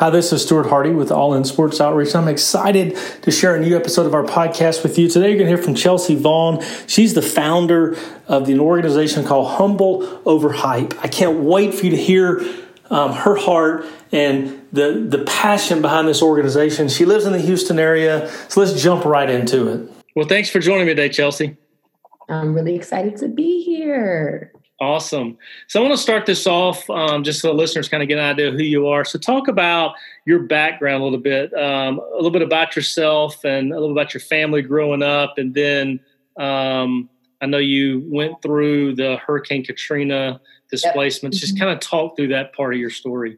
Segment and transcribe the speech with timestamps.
[0.00, 2.16] Hi, this is Stuart Hardy with All In Sports Outreach.
[2.16, 5.10] I'm excited to share a new episode of our podcast with you.
[5.10, 6.64] Today, you're going to hear from Chelsea Vaughn.
[6.86, 10.94] She's the founder of an organization called Humble Over Hype.
[11.04, 12.40] I can't wait for you to hear
[12.88, 16.88] um, her heart and the, the passion behind this organization.
[16.88, 19.92] She lives in the Houston area, so let's jump right into it.
[20.16, 21.58] Well, thanks for joining me today, Chelsea.
[22.26, 24.54] I'm really excited to be here.
[24.80, 25.36] Awesome.
[25.66, 28.16] So I want to start this off um, just so the listeners kind of get
[28.16, 29.04] an idea of who you are.
[29.04, 33.72] So talk about your background a little bit, um, a little bit about yourself and
[33.72, 35.36] a little about your family growing up.
[35.36, 36.00] And then
[36.38, 37.10] um,
[37.42, 40.40] I know you went through the Hurricane Katrina
[40.70, 41.36] displacements.
[41.36, 41.40] Yep.
[41.40, 41.64] Just mm-hmm.
[41.64, 43.36] kind of talk through that part of your story.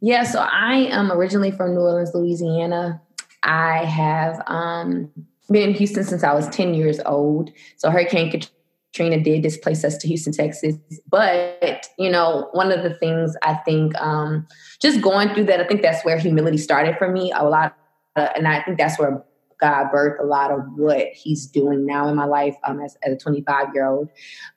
[0.00, 3.00] Yeah, so I am originally from New Orleans, Louisiana.
[3.42, 5.10] I have um,
[5.50, 7.52] been in Houston since I was 10 years old.
[7.78, 8.57] So Hurricane Katrina
[8.94, 10.76] Trina did displace us to Houston, Texas.
[11.08, 14.46] But, you know, one of the things I think um,
[14.80, 17.76] just going through that, I think that's where humility started for me a lot.
[18.16, 19.22] Uh, and I think that's where
[19.60, 23.12] God birthed a lot of what he's doing now in my life um, as, as,
[23.14, 24.08] a 25 year old.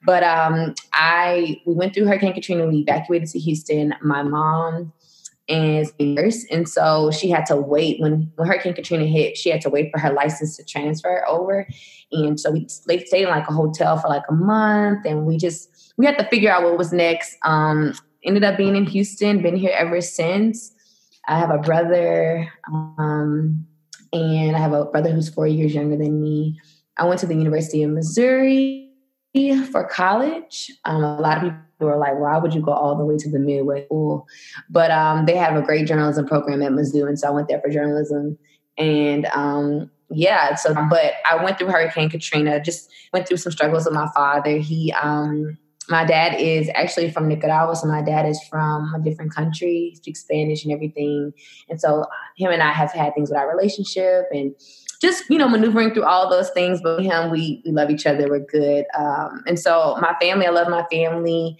[0.04, 3.94] But um, I, we went through Hurricane Katrina, we evacuated to Houston.
[4.02, 4.92] My mom
[5.52, 6.44] is a nurse.
[6.50, 9.90] And so she had to wait when, when Hurricane Katrina hit, she had to wait
[9.92, 11.66] for her license to transfer over.
[12.10, 15.92] And so we stayed in like a hotel for like a month and we just,
[15.96, 17.36] we had to figure out what was next.
[17.44, 17.94] Um,
[18.24, 20.72] ended up being in Houston, been here ever since.
[21.28, 23.66] I have a brother, um,
[24.12, 26.60] and I have a brother who's four years younger than me.
[26.96, 28.90] I went to the University of Missouri
[29.70, 30.70] for college.
[30.84, 33.30] Um, a lot of people were like, why would you go all the way to
[33.30, 34.26] the Midwest school?
[34.70, 37.60] But um, they have a great journalism program at Mizzou, and so I went there
[37.60, 38.38] for journalism.
[38.78, 43.84] And um, yeah, so but I went through Hurricane Katrina, just went through some struggles
[43.84, 44.58] with my father.
[44.58, 49.34] He um my dad is actually from Nicaragua, so my dad is from a different
[49.34, 51.32] country, speaks Spanish and everything.
[51.68, 54.54] And so him and I have had things with our relationship and
[55.02, 56.80] just, you know, maneuvering through all those things.
[56.82, 58.28] But him, we, we love each other.
[58.28, 58.86] We're good.
[58.96, 61.58] Um, and so my family, I love my family.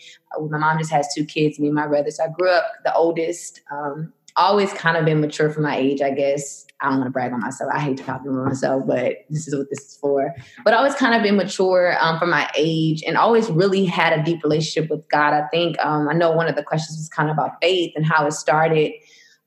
[0.48, 2.10] My mom just has two kids, me and my brother.
[2.10, 3.60] So I grew up the oldest.
[3.70, 6.66] Um, always kind of been mature for my age, I guess.
[6.80, 7.70] I don't want to brag on myself.
[7.72, 10.34] I hate talking about myself, but this is what this is for.
[10.64, 14.22] But always kind of been mature um, for my age and always really had a
[14.22, 15.34] deep relationship with God.
[15.34, 18.06] I think um, I know one of the questions was kind of about faith and
[18.06, 18.92] how it started.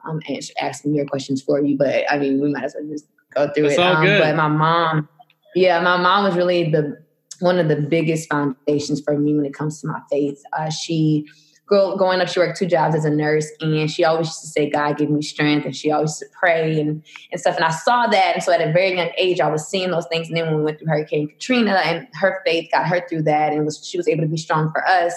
[0.05, 3.51] And asking your questions for you, but I mean, we might as well just go
[3.53, 3.79] through it's it.
[3.79, 5.09] Um, but my mom,
[5.55, 6.97] yeah, my mom was really the
[7.39, 10.41] one of the biggest foundations for me when it comes to my faith.
[10.53, 11.25] Uh, she
[11.67, 14.47] girl going up, she worked two jobs as a nurse, and she always used to
[14.47, 17.55] say, "God, give me strength," and she always used to pray and and stuff.
[17.55, 20.07] And I saw that, and so at a very young age, I was seeing those
[20.07, 20.27] things.
[20.27, 23.53] And then when we went through Hurricane Katrina, and her faith got her through that,
[23.53, 25.13] and was she was able to be strong for us.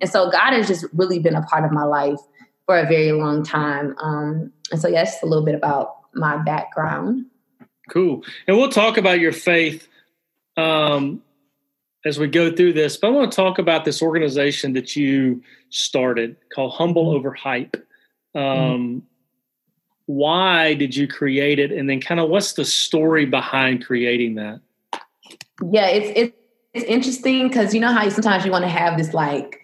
[0.00, 2.20] And so God has just really been a part of my life
[2.68, 3.96] for a very long time.
[3.98, 7.24] Um, and so yeah, that's a little bit about my background.
[7.88, 9.88] Cool, and we'll talk about your faith.
[10.58, 11.22] Um,
[12.04, 15.42] as we go through this, but I want to talk about this organization that you
[15.70, 17.16] started called Humble mm-hmm.
[17.16, 17.76] Over Hype.
[18.34, 18.98] Um, mm-hmm.
[20.06, 24.60] Why did you create it, and then kind of what's the story behind creating that?
[25.62, 26.36] Yeah, it's it's,
[26.74, 29.60] it's interesting because you know how you, sometimes you want to have this like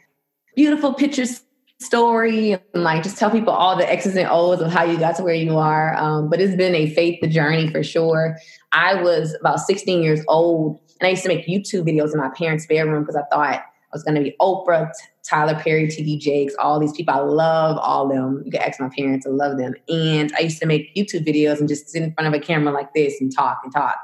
[0.56, 1.43] beautiful pictures
[1.84, 5.16] story and like just tell people all the X's and O's of how you got
[5.16, 5.94] to where you are.
[5.96, 8.36] Um, but it's been a faith the journey for sure.
[8.72, 12.30] I was about 16 years old and I used to make YouTube videos in my
[12.30, 13.62] parents' bedroom because I thought I
[13.92, 14.90] was going to be Oprah,
[15.28, 17.14] Tyler Perry, TD Jakes, all these people.
[17.14, 18.42] I love all them.
[18.44, 19.74] You can ask my parents, I love them.
[19.88, 22.72] And I used to make YouTube videos and just sit in front of a camera
[22.72, 23.96] like this and talk and talk.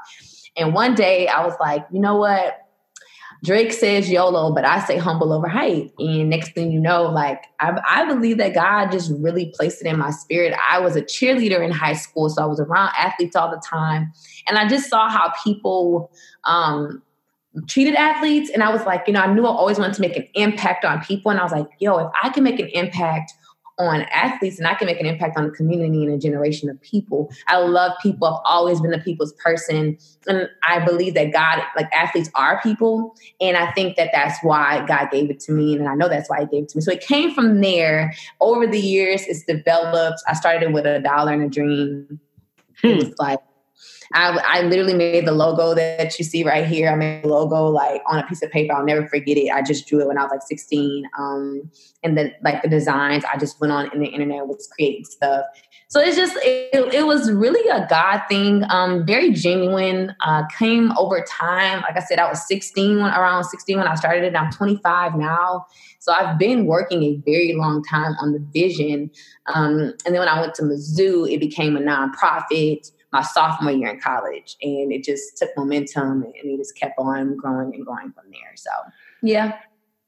[0.55, 2.57] And one day I was like, you know what?
[3.43, 5.91] Drake says YOLO, but I say humble over hype.
[5.97, 9.87] And next thing you know, like I, I, believe that God just really placed it
[9.87, 10.53] in my spirit.
[10.69, 14.13] I was a cheerleader in high school, so I was around athletes all the time,
[14.47, 16.11] and I just saw how people
[16.43, 17.01] um,
[17.67, 20.17] treated athletes, and I was like, you know, I knew I always wanted to make
[20.17, 23.33] an impact on people, and I was like, yo, if I can make an impact
[23.79, 26.79] on athletes and I can make an impact on the community and a generation of
[26.81, 27.31] people.
[27.47, 28.27] I love people.
[28.27, 29.97] I've always been a people's person.
[30.27, 33.15] And I believe that God, like athletes are people.
[33.39, 35.75] And I think that that's why God gave it to me.
[35.75, 36.81] And I know that's why He gave it to me.
[36.81, 38.13] So it came from there.
[38.39, 40.21] Over the years, it's developed.
[40.27, 42.19] I started with a dollar and a dream.
[42.81, 42.87] Hmm.
[42.87, 43.39] It was like,
[44.13, 46.89] I, I literally made the logo that you see right here.
[46.89, 48.73] I made a logo like on a piece of paper.
[48.73, 49.49] I'll never forget it.
[49.51, 51.09] I just drew it when I was like 16.
[51.17, 51.69] Um,
[52.03, 55.45] and then like the designs, I just went on in the internet was creating stuff.
[55.87, 60.15] So it's just it, it was really a God thing, um, very genuine.
[60.21, 61.81] Uh, came over time.
[61.81, 64.35] Like I said, I was 16 when around 16 when I started it.
[64.35, 65.65] I'm 25 now.
[65.99, 69.11] So I've been working a very long time on the vision.
[69.53, 73.89] Um, and then when I went to Mizzou, it became a nonprofit my sophomore year
[73.89, 74.57] in college.
[74.61, 78.53] And it just took momentum and it just kept on growing and growing from there.
[78.55, 78.69] So,
[79.21, 79.57] yeah.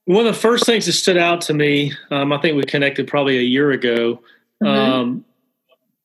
[0.06, 3.08] One of the first things that stood out to me, um, I think we connected
[3.08, 4.22] probably a year ago,
[4.62, 4.68] mm-hmm.
[4.68, 5.26] um,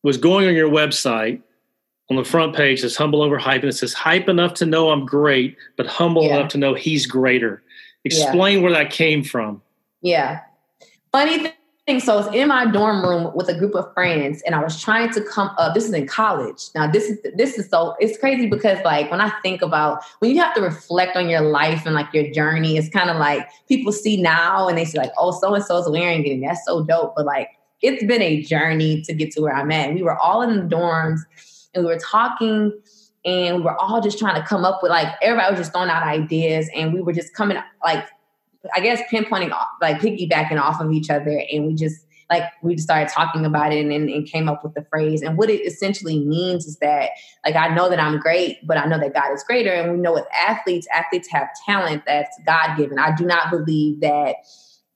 [0.03, 1.43] was going on your website.
[2.11, 4.89] On the front page, says humble over hype, and it says hype enough to know
[4.89, 6.37] I'm great, but humble yeah.
[6.37, 7.63] enough to know he's greater.
[8.05, 8.63] Explain yeah.
[8.63, 9.61] where that came from.
[10.01, 10.41] Yeah.
[11.13, 11.53] Funny thing,
[11.97, 14.79] so I was in my dorm room with a group of friends and I was
[14.79, 15.75] trying to come up.
[15.75, 16.65] This is in college.
[16.75, 20.31] Now this is this is so it's crazy because like when I think about when
[20.31, 23.49] you have to reflect on your life and like your journey, it's kind of like
[23.69, 26.43] people see now and they see like, oh, so and so is wearing it and
[26.43, 27.15] that's so dope.
[27.17, 27.49] But like
[27.81, 29.95] it's been a journey to get to where I'm at.
[29.95, 31.21] We were all in the dorms
[31.73, 32.79] and we were talking
[33.25, 35.89] and we were all just trying to come up with like everybody was just throwing
[35.89, 38.05] out ideas and we were just coming like
[38.75, 42.87] I guess pinpointing like piggybacking off of each other, and we just like we just
[42.87, 45.23] started talking about it and, and, came up with the phrase.
[45.23, 47.11] And what it essentially means is that
[47.45, 49.73] like I know that I'm great, but I know that God is greater.
[49.73, 52.99] And we know with athletes, athletes have talent that's God given.
[52.99, 54.37] I do not believe that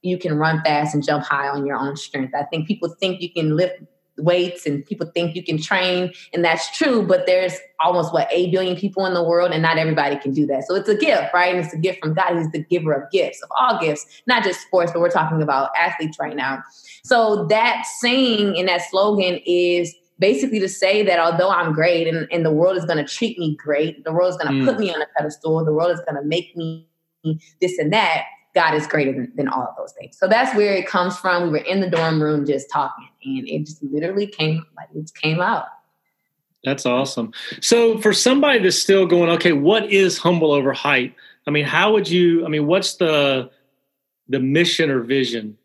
[0.03, 2.35] you can run fast and jump high on your own strength.
[2.35, 3.81] I think people think you can lift
[4.23, 8.53] weights and people think you can train and that's true but there's almost what 8
[8.53, 10.65] billion people in the world and not everybody can do that.
[10.67, 11.55] So it's a gift right?
[11.55, 12.37] And it's a gift from god.
[12.37, 15.71] He's the giver of gifts of all gifts not just sports but we're talking about
[15.79, 16.63] athletes right now.
[17.05, 22.29] So that saying and that slogan is basically to say that although i'm great and,
[22.31, 24.65] and the world is going to treat me great the world is going to mm.
[24.65, 26.87] put me on a pedestal the world is going to make me
[27.61, 28.25] this and that
[28.55, 30.17] God is greater than, than all of those things.
[30.19, 31.45] So that's where it comes from.
[31.45, 35.11] We were in the dorm room just talking, and it just literally came like it
[35.15, 35.67] came out.
[36.65, 37.33] That's awesome.
[37.61, 41.15] So for somebody that's still going, okay, what is humble over hype?
[41.47, 42.45] I mean, how would you?
[42.45, 43.51] I mean, what's the
[44.29, 45.59] the mission or vision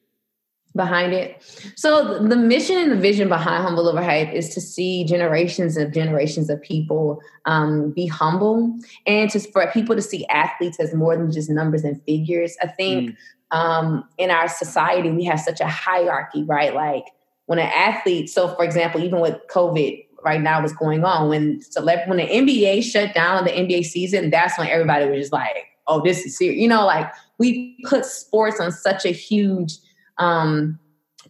[0.78, 1.44] behind it.
[1.76, 5.92] So the mission and the vision behind Humble Over Hype is to see generations of
[5.92, 8.74] generations of people um, be humble
[9.06, 12.56] and to for people to see athletes as more than just numbers and figures.
[12.62, 13.58] I think mm.
[13.58, 16.74] um, in our society we have such a hierarchy, right?
[16.74, 17.06] Like
[17.48, 21.60] when an athlete, so for example, even with COVID right now was going on, when
[21.60, 25.66] celeb when the NBA shut down the NBA season, that's when everybody was just like,
[25.88, 26.62] oh, this is serious.
[26.62, 29.78] You know, like we put sports on such a huge
[30.20, 30.80] um,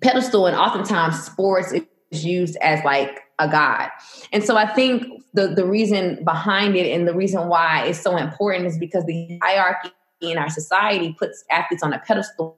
[0.01, 1.73] pedestal, and oftentimes sports
[2.11, 3.89] is used as like a god.
[4.31, 8.17] And so I think the the reason behind it and the reason why it's so
[8.17, 9.91] important is because the hierarchy
[10.21, 12.57] in our society puts athletes on a pedestal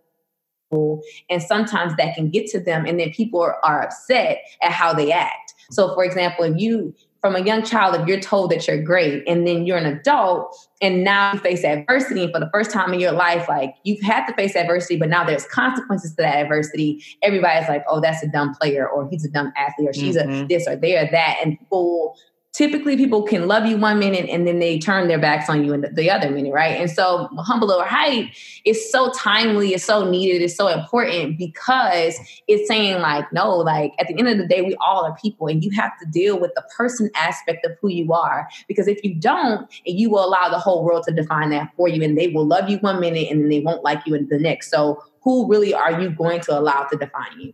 [0.71, 4.93] and sometimes that can get to them and then people are, are upset at how
[4.93, 8.67] they act so for example if you from a young child if you're told that
[8.67, 12.49] you're great and then you're an adult and now you face adversity and for the
[12.51, 16.11] first time in your life like you've had to face adversity but now there's consequences
[16.11, 19.89] to that adversity everybody's like oh that's a dumb player or he's a dumb athlete
[19.89, 20.43] or she's mm-hmm.
[20.43, 22.15] a this or they are that and people
[22.59, 25.71] typically people can love you one minute and then they turn their backs on you
[25.71, 26.75] in the, other minute, right?
[26.75, 28.25] And so humble over hype
[28.65, 32.19] is so timely, it's so needed, it's so important because
[32.49, 35.47] it's saying like, no, like at the end of the day, we all are people
[35.47, 38.45] and you have to deal with the person aspect of who you are.
[38.67, 41.87] Because if you don't, and you will allow the whole world to define that for
[41.87, 44.27] you and they will love you one minute and then they won't like you in
[44.27, 44.69] the next.
[44.69, 47.53] So who really are you going to allow to define you?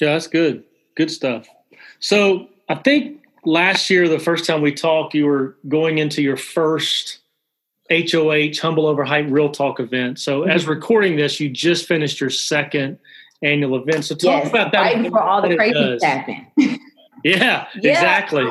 [0.00, 0.64] Yeah, that's good.
[0.94, 1.46] Good stuff.
[1.98, 6.36] So I think last year, the first time we talked, you were going into your
[6.36, 7.18] first
[7.90, 10.18] HOH Humble Over Hype Real Talk event.
[10.18, 10.50] So, mm-hmm.
[10.50, 12.98] as recording this, you just finished your second
[13.42, 14.04] annual event.
[14.04, 14.80] So, talk yes, about that.
[14.80, 16.46] Right before all the crazy happened.
[16.56, 16.78] yeah,
[17.24, 18.46] yeah, exactly.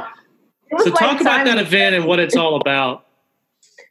[0.77, 3.05] So, like talk about that event and what it's all about.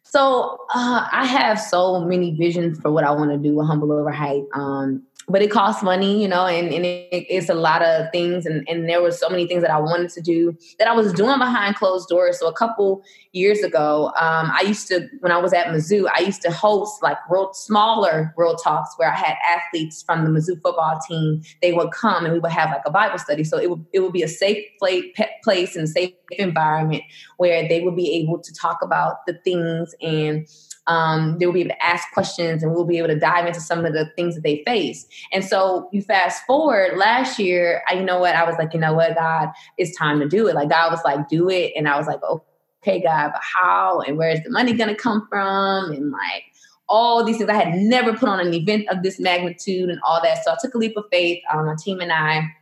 [0.04, 3.92] So, uh, I have so many visions for what I want to do with Humble
[3.92, 4.46] Over Hype.
[4.54, 8.44] Um, but it costs money, you know, and, and it, it's a lot of things.
[8.44, 11.10] And, and there were so many things that I wanted to do that I was
[11.14, 12.38] doing behind closed doors.
[12.38, 16.20] So a couple years ago, um, I used to, when I was at Mizzou, I
[16.20, 20.60] used to host like real smaller world talks where I had athletes from the Mizzou
[20.60, 21.42] football team.
[21.62, 23.42] They would come and we would have like a Bible study.
[23.42, 27.04] So it would, it would be a safe place and safe environment
[27.38, 30.46] where they would be able to talk about the things and
[30.86, 33.60] um, they will be able to ask questions and we'll be able to dive into
[33.60, 35.06] some of the things that they face.
[35.32, 38.34] And so you fast forward last year, I, you know what?
[38.34, 40.54] I was like, you know what, God, it's time to do it.
[40.54, 41.72] Like God was like, do it.
[41.76, 44.00] And I was like, okay, God, but how?
[44.00, 45.92] And where's the money going to come from?
[45.92, 46.44] And like,
[46.88, 47.48] all these things.
[47.48, 50.44] I had never put on an event of this magnitude and all that.
[50.44, 51.42] So I took a leap of faith.
[51.52, 52.52] Um, my team and I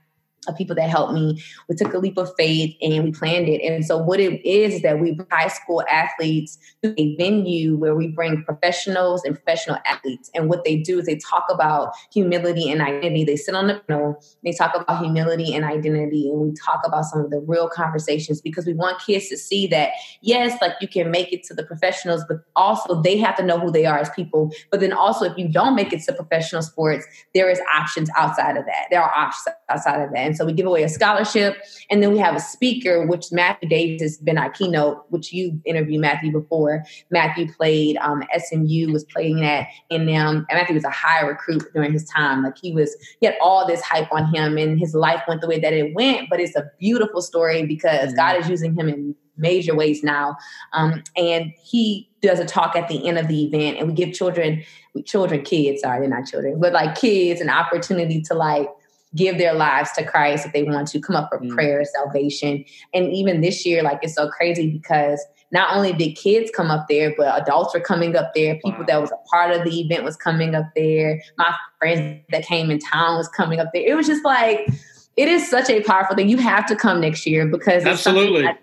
[0.48, 1.42] of people that helped me.
[1.68, 3.60] We took a leap of faith and we planned it.
[3.62, 8.08] And so what it is that we high school athletes to a venue where we
[8.08, 10.30] bring professionals and professional athletes.
[10.34, 13.24] And what they do is they talk about humility and identity.
[13.24, 17.04] They sit on the panel, they talk about humility and identity, and we talk about
[17.04, 19.90] some of the real conversations because we want kids to see that
[20.22, 23.58] yes, like you can make it to the professionals, but also they have to know
[23.58, 24.50] who they are as people.
[24.70, 27.04] But then also if you don't make it to professional sports,
[27.34, 28.86] there is options outside of that.
[28.90, 30.29] There are options outside of that.
[30.30, 31.56] And so we give away a scholarship.
[31.90, 35.60] And then we have a speaker, which Matthew Davis has been our keynote, which you
[35.64, 36.84] interviewed Matthew before.
[37.10, 40.46] Matthew played um, SMU, was playing that in them.
[40.48, 42.44] And Matthew was a high recruit during his time.
[42.44, 45.48] Like he was, he had all this hype on him and his life went the
[45.48, 46.30] way that it went.
[46.30, 48.16] But it's a beautiful story because mm-hmm.
[48.16, 50.36] God is using him in major ways now.
[50.72, 54.12] Um, and he does a talk at the end of the event and we give
[54.12, 54.62] children
[55.04, 58.68] children kids sorry they're not children but like kids an opportunity to like
[59.14, 61.50] give their lives to Christ if they want to come up for mm.
[61.50, 62.64] prayer, salvation.
[62.94, 66.86] And even this year, like it's so crazy because not only did kids come up
[66.88, 68.54] there, but adults were coming up there.
[68.56, 68.84] People wow.
[68.86, 71.20] that was a part of the event was coming up there.
[71.38, 73.82] My friends that came in town was coming up there.
[73.84, 74.68] It was just like
[75.16, 76.28] it is such a powerful thing.
[76.28, 78.46] You have to come next year because absolutely.
[78.46, 78.56] I,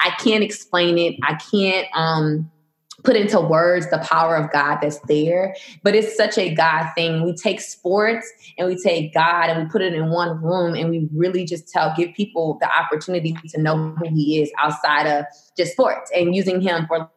[0.00, 1.16] I can't explain it.
[1.22, 2.50] I can't um
[3.08, 5.56] put into words the power of God that's there.
[5.82, 7.24] But it's such a God thing.
[7.24, 10.90] We take sports and we take God and we put it in one room and
[10.90, 15.24] we really just tell, give people the opportunity to know who He is outside of
[15.56, 17.10] just sports and using Him for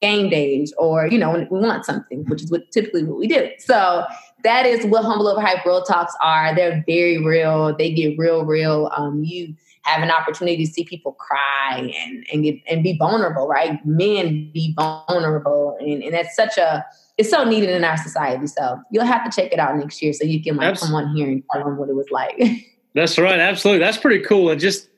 [0.00, 3.26] game days or, you know, when we want something, which is what typically what we
[3.26, 3.50] do.
[3.58, 4.06] So
[4.44, 6.54] that is what Humble Over Hype Real Talks are.
[6.54, 7.74] They're very real.
[7.76, 8.90] They get real, real.
[8.94, 13.48] Um, you have an opportunity to see people cry and and get and be vulnerable,
[13.48, 13.84] right?
[13.84, 16.84] Men be vulnerable, and, and that's such a
[17.16, 18.46] it's so needed in our society.
[18.46, 21.00] So you'll have to check it out next year so you can like Absolutely.
[21.02, 22.38] come on here and tell them what it was like.
[22.94, 23.84] That's right, absolutely.
[23.84, 24.50] That's pretty cool.
[24.50, 24.88] And just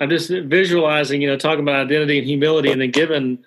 [0.00, 3.38] I'm just visualizing, you know, talking about identity and humility, and then giving.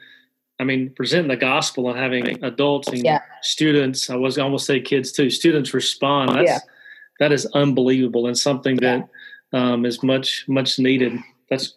[0.59, 3.21] I mean, presenting the gospel and having adults and yeah.
[3.41, 6.35] students, I was almost say kids too, students respond.
[6.35, 6.59] That's, yeah.
[7.19, 9.01] That is unbelievable and something yeah.
[9.51, 11.13] that um, is much much needed.
[11.49, 11.75] That's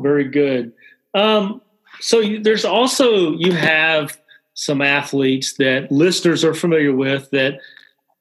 [0.00, 0.72] very good.
[1.14, 1.62] Um,
[2.00, 4.18] so you, there's also you have
[4.54, 7.58] some athletes that listeners are familiar with that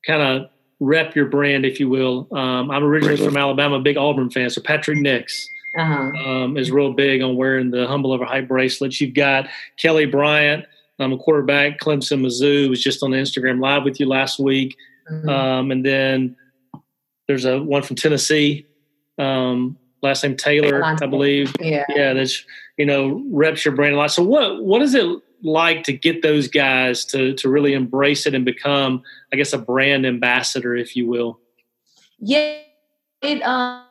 [0.05, 2.27] kind of rep your brand, if you will.
[2.31, 5.47] Um, I'm originally from Alabama, big Auburn fan, so Patrick Nix.
[5.75, 6.11] Uh-huh.
[6.29, 9.01] Um, is real big on wearing the humble over hype bracelets.
[9.01, 10.65] You've got Kelly Bryant,
[10.99, 14.77] um, a quarterback, Clemson, Mizzou, was just on Instagram live with you last week,
[15.11, 15.27] mm-hmm.
[15.27, 16.35] um, and then
[17.27, 18.67] there's a one from Tennessee,
[19.17, 21.55] um, last name Taylor, I believe.
[21.59, 22.45] Yeah, yeah, that's
[22.77, 24.11] you know reps your brand a lot.
[24.11, 28.35] So what what is it like to get those guys to to really embrace it
[28.35, 29.01] and become,
[29.31, 31.39] I guess, a brand ambassador, if you will?
[32.19, 32.59] Yeah,
[33.21, 33.85] it um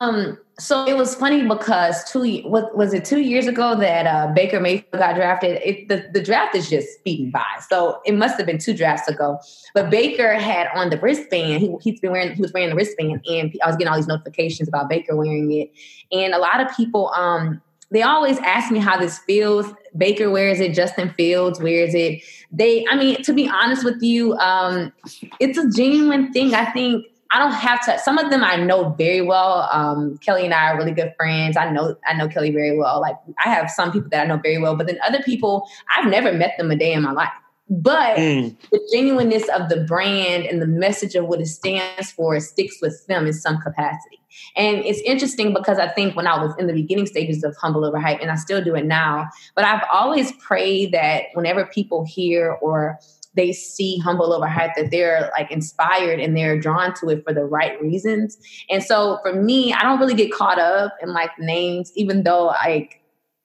[0.00, 4.32] um, so it was funny because two what was it two years ago that uh,
[4.34, 5.60] Baker Mayfield got drafted.
[5.62, 9.08] It, the the draft is just speeding by, so it must have been two drafts
[9.08, 9.38] ago.
[9.74, 11.60] But Baker had on the wristband.
[11.60, 14.06] He, he's been wearing he was wearing the wristband, and I was getting all these
[14.06, 15.72] notifications about Baker wearing it.
[16.12, 17.60] And a lot of people, um,
[17.90, 19.66] they always ask me how this feels.
[19.96, 22.22] Baker wears it, Justin Fields wears it.
[22.52, 24.92] They, I mean, to be honest with you, um,
[25.40, 26.54] it's a genuine thing.
[26.54, 27.98] I think I don't have to.
[27.98, 29.68] Some of them I know very well.
[29.72, 31.56] Um, Kelly and I are really good friends.
[31.56, 33.00] I know I know Kelly very well.
[33.00, 36.10] Like I have some people that I know very well, but then other people I've
[36.10, 37.30] never met them a day in my life.
[37.68, 38.56] But mm.
[38.70, 43.04] the genuineness of the brand and the message of what it stands for sticks with
[43.08, 44.20] them in some capacity.
[44.54, 47.84] And it's interesting because I think when I was in the beginning stages of Humble
[47.84, 52.04] Over Hype, and I still do it now, but I've always prayed that whenever people
[52.04, 52.98] hear or
[53.36, 57.32] they see humble over hype that they're like inspired and they're drawn to it for
[57.32, 58.38] the right reasons.
[58.70, 62.46] And so for me i don't really get caught up in like names even though
[62.46, 63.00] like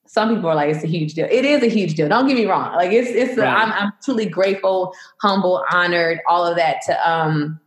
[0.06, 1.26] some people are like it's a huge deal.
[1.32, 2.76] It is a huge deal don't get me wrong.
[2.76, 3.48] Like it's it's right.
[3.48, 7.61] a, I'm, I'm truly grateful humble honored all of that to um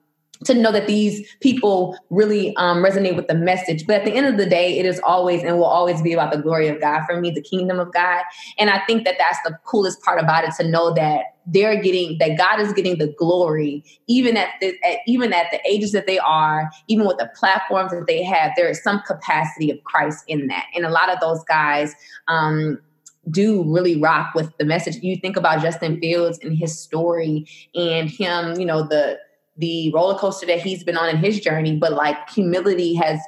[0.44, 3.86] to know that these people really um, resonate with the message.
[3.86, 6.32] But at the end of the day, it is always and will always be about
[6.32, 8.22] the glory of God for me, the kingdom of God.
[8.58, 12.16] And I think that that's the coolest part about it to know that they're getting
[12.18, 16.06] that God is getting the glory, even at, the, at even at the ages that
[16.06, 18.52] they are, even with the platforms that they have.
[18.56, 21.94] There is some capacity of Christ in that, and a lot of those guys.
[22.28, 22.80] Um,
[23.30, 24.96] do really rock with the message.
[24.96, 29.18] You think about Justin Fields and his story and him, you know, the
[29.56, 33.20] the roller coaster that he's been on in his journey, but like humility has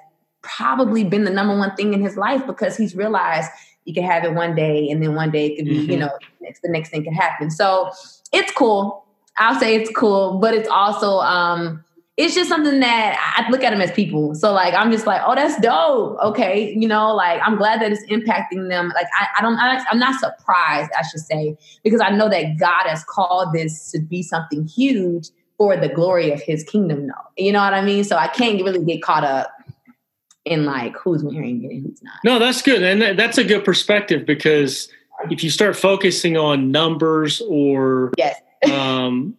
[0.42, 3.50] probably been the number one thing in his life because he's realized
[3.84, 5.90] you can have it one day and then one day it could be, mm-hmm.
[5.90, 7.50] you know, next the next thing can happen.
[7.50, 7.90] So
[8.32, 9.04] it's cool.
[9.38, 11.84] I'll say it's cool, but it's also um
[12.16, 14.34] it's just something that I look at them as people.
[14.34, 16.18] So like I'm just like, oh, that's dope.
[16.22, 18.90] Okay, you know, like I'm glad that it's impacting them.
[18.94, 22.58] Like I, I don't, I, I'm not surprised, I should say, because I know that
[22.58, 25.28] God has called this to be something huge
[25.58, 27.06] for the glory of His kingdom.
[27.06, 28.04] No, you know what I mean.
[28.04, 29.50] So I can't really get caught up
[30.44, 32.14] in like who's wearing it and who's not.
[32.24, 34.88] No, that's good, and that's a good perspective because
[35.30, 38.40] if you start focusing on numbers or yes.
[38.72, 39.36] um,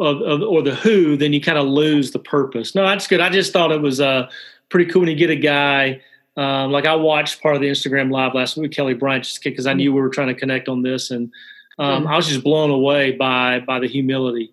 [0.00, 2.74] of, of, or the who, then you kind of lose the purpose.
[2.74, 3.20] No, that's good.
[3.20, 4.28] I just thought it was uh,
[4.68, 6.00] pretty cool when you get a guy.
[6.36, 9.66] Um, like I watched part of the Instagram live last week, Kelly Bryant, just because
[9.66, 11.30] I knew we were trying to connect on this, and
[11.78, 14.50] um, I was just blown away by by the humility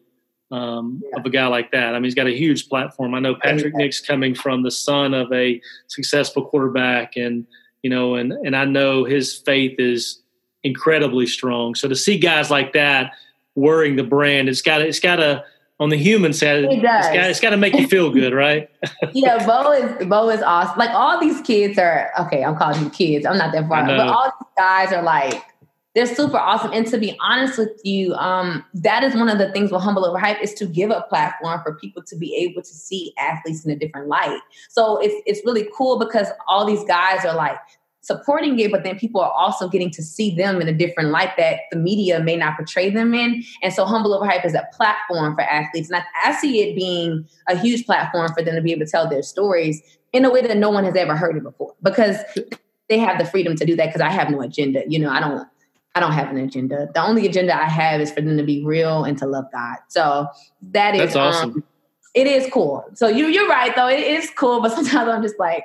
[0.52, 1.20] um, yeah.
[1.20, 1.90] of a guy like that.
[1.90, 3.14] I mean, he's got a huge platform.
[3.14, 7.46] I know Patrick Nix coming from the son of a successful quarterback, and
[7.84, 10.22] you know, and and I know his faith is
[10.64, 11.76] incredibly strong.
[11.76, 13.14] So to see guys like that
[13.60, 14.50] wearing the brand.
[14.50, 15.44] It's got it's got to
[15.80, 16.66] on the human side.
[16.66, 17.06] It does.
[17.06, 18.70] It's got, it's got to make you feel good, right?
[19.14, 20.78] yeah, Bo is Bo is awesome.
[20.78, 22.44] Like all these kids are okay.
[22.44, 23.26] I'm calling them kids.
[23.26, 25.44] I'm not that far, but all these guys are like
[26.00, 26.72] they're super awesome.
[26.72, 30.06] And to be honest with you, um, that is one of the things with Humble
[30.06, 33.66] Over Hype is to give a platform for people to be able to see athletes
[33.66, 34.40] in a different light.
[34.70, 37.58] So it's it's really cool because all these guys are like
[38.00, 41.32] supporting it, but then people are also getting to see them in a different light
[41.36, 43.44] that the media may not portray them in.
[43.62, 45.90] And so Humble Over Hype is a platform for athletes.
[45.90, 48.92] And I, I see it being a huge platform for them to be able to
[48.92, 49.82] tell their stories
[50.14, 52.16] in a way that no one has ever heard it before because
[52.88, 54.84] they have the freedom to do that because I have no agenda.
[54.88, 55.46] You know, I don't
[55.96, 56.88] I don't have an agenda.
[56.94, 59.78] The only agenda I have is for them to be real and to love God.
[59.88, 60.28] So
[60.72, 61.52] that is That's awesome.
[61.52, 61.64] Um,
[62.14, 62.86] it is cool.
[62.94, 63.88] So you you're right though.
[63.88, 65.64] It is cool, but sometimes I'm just like,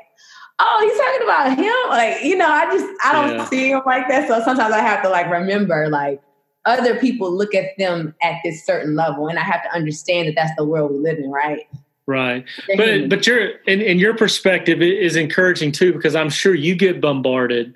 [0.58, 1.90] oh, he's talking about him.
[1.90, 3.44] Like, you know, I just I don't yeah.
[3.46, 4.28] see him like that.
[4.28, 6.20] So sometimes I have to like remember like
[6.64, 10.34] other people look at them at this certain level, and I have to understand that
[10.34, 11.66] that's the world we live in, right?
[12.06, 12.44] Right,
[12.76, 17.00] but but your in, in your perspective is encouraging too because I'm sure you get
[17.00, 17.74] bombarded,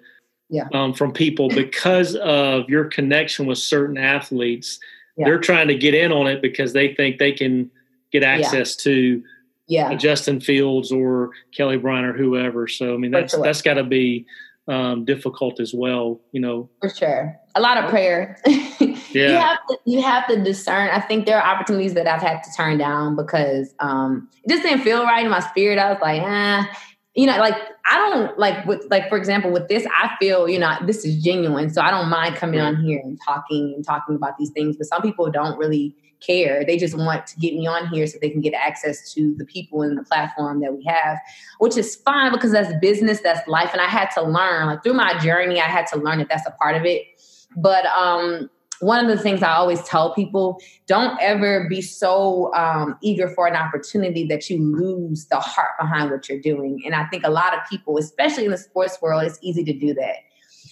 [0.49, 4.79] yeah, um, from people because of your connection with certain athletes.
[5.17, 5.25] Yeah.
[5.25, 7.71] They're trying to get in on it because they think they can
[8.13, 8.85] get access yeah.
[8.85, 9.23] to
[9.67, 12.67] yeah, Justin Fields or Kelly Bryant or whoever.
[12.67, 14.27] So I mean that's that's got to be
[14.67, 16.21] um, difficult as well.
[16.33, 17.39] You know, for sure.
[17.55, 18.39] A lot of prayer.
[18.47, 20.89] yeah, you have to you have to discern.
[20.91, 24.63] I think there are opportunities that I've had to turn down because um, it just
[24.63, 25.79] didn't feel right in my spirit.
[25.79, 26.69] I was like, ah.
[27.19, 30.57] You know, like I don't like with like for example with this, I feel you
[30.57, 34.15] know this is genuine, so I don't mind coming on here and talking and talking
[34.15, 34.77] about these things.
[34.77, 36.65] But some people don't really care.
[36.65, 39.45] They just want to get me on here so they can get access to the
[39.45, 41.19] people in the platform that we have,
[41.59, 43.71] which is fine because that's business, that's life.
[43.73, 46.47] And I had to learn, like through my journey, I had to learn that that's
[46.47, 47.03] a part of it.
[47.57, 48.49] But um,
[48.81, 53.47] one of the things I always tell people don't ever be so um, eager for
[53.47, 56.83] an opportunity that you lose the heart behind what you're doing.
[56.85, 59.73] And I think a lot of people, especially in the sports world, it's easy to
[59.73, 60.17] do that.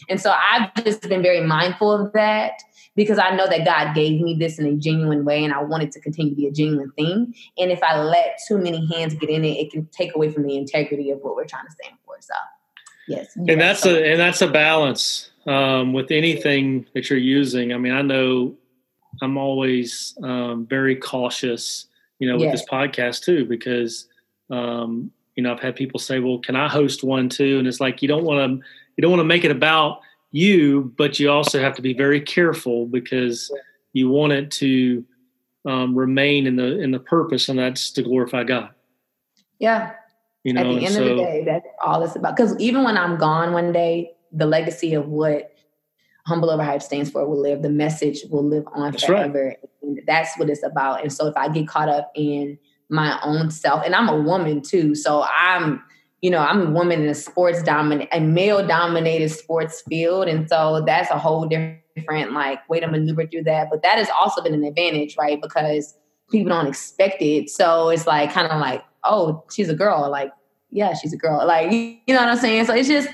[0.08, 2.52] And so I've just been very mindful of that
[2.94, 5.82] because I know that God gave me this in a genuine way and I want
[5.82, 7.34] it to continue to be a genuine thing.
[7.58, 10.44] And if I let too many hands get in it, it can take away from
[10.44, 12.16] the integrity of what we're trying to stand for.
[12.20, 12.34] So
[13.08, 13.36] yes.
[13.36, 13.94] And that's so.
[13.94, 17.72] a and that's a balance um, with anything that you're using.
[17.72, 18.56] I mean, I know
[19.22, 21.86] I'm always um, very cautious,
[22.18, 24.08] you know, with this podcast too, because
[24.50, 27.58] um, you know, I've had people say, Well, can I host one too?
[27.58, 30.00] And it's like you don't want to you don't want to make it about
[30.32, 33.50] you, but you also have to be very careful because
[33.92, 35.04] you want it to
[35.66, 38.70] um, remain in the in the purpose, and that's to glorify God.
[39.58, 39.92] Yeah.
[40.44, 42.36] You know, At the end so, of the day, that's all it's about.
[42.36, 45.52] Because even when I'm gone one day, the legacy of what
[46.26, 47.62] Humble Over Hype stands for will live.
[47.62, 49.44] The message will live on forever.
[49.44, 49.56] Right.
[49.82, 51.02] And that's what it's about.
[51.02, 54.62] And so if I get caught up in my own self, and I'm a woman
[54.62, 55.82] too, so I'm
[56.22, 60.28] you know, I'm a woman in a sports dominant, a male dominated sports field.
[60.28, 63.68] And so that's a whole different like way to maneuver through that.
[63.70, 65.40] But that has also been an advantage, right?
[65.40, 65.94] Because
[66.30, 67.50] people don't expect it.
[67.50, 70.10] So it's like kind of like, oh, she's a girl.
[70.10, 70.32] Like,
[70.70, 71.46] yeah, she's a girl.
[71.46, 72.64] Like, you know what I'm saying?
[72.64, 73.08] So it's just,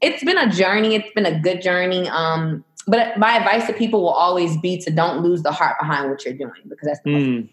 [0.00, 0.94] it's been a journey.
[0.94, 2.08] It's been a good journey.
[2.08, 6.10] Um, but my advice to people will always be to don't lose the heart behind
[6.10, 7.48] what you're doing because that's the mm.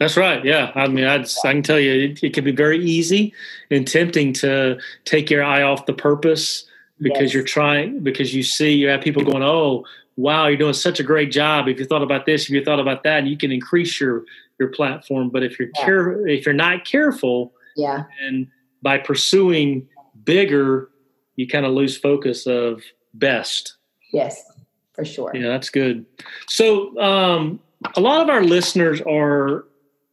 [0.00, 0.44] That's right.
[0.44, 0.72] Yeah.
[0.74, 3.32] I mean, I'd, i can tell you, it, it, can be very easy
[3.70, 6.66] and tempting to take your eye off the purpose
[7.00, 7.34] because yes.
[7.34, 9.84] you're trying, because you see, you have people going, oh,
[10.16, 11.68] wow, you're doing such a great job.
[11.68, 14.24] If you thought about this, if you thought about that, and you can increase your
[14.58, 15.30] your platform.
[15.30, 15.84] But if you're yeah.
[15.84, 18.46] care if you're not careful, yeah, and
[18.82, 19.88] by pursuing
[20.24, 20.88] bigger,
[21.36, 23.76] you kind of lose focus of best.
[24.12, 24.42] Yes,
[24.92, 25.32] for sure.
[25.34, 26.06] Yeah, that's good.
[26.48, 27.60] So um,
[27.96, 29.64] a lot of our listeners are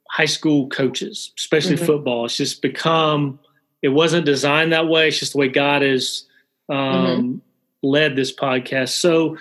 [0.09, 1.85] high school coaches, especially mm-hmm.
[1.85, 2.25] football.
[2.25, 3.39] It's just become
[3.81, 5.07] it wasn't designed that way.
[5.07, 6.25] It's just the way God has
[6.69, 7.37] um, mm-hmm.
[7.81, 8.89] led this podcast.
[8.89, 9.37] So,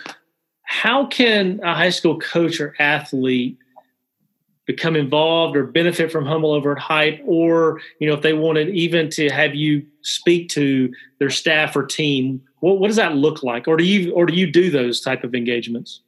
[0.62, 3.58] how can a high school coach or athlete
[4.66, 8.68] become involved or benefit from Humble over at Hype, or you know, if they wanted
[8.68, 13.42] even to have you speak to their staff or team, what, what does that look
[13.42, 16.00] like, or do you or do you do those type of engagements?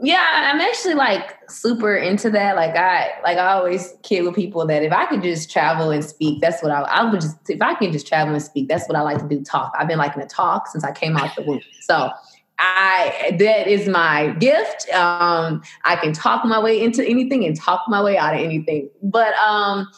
[0.00, 2.56] Yeah, I'm actually like super into that.
[2.56, 6.04] Like I like I always kid with people that if I could just travel and
[6.04, 8.86] speak, that's what I I would just if I can just travel and speak, that's
[8.88, 9.42] what I like to do.
[9.42, 9.74] Talk.
[9.78, 11.60] I've been liking to talk since I came out the womb.
[11.82, 12.10] So
[12.58, 14.88] I that is my gift.
[14.90, 18.90] Um, I can talk my way into anything and talk my way out of anything.
[19.02, 19.88] But um,